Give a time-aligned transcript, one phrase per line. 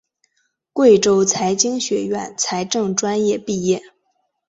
[0.73, 3.83] 贵州财经学院财政专业毕业。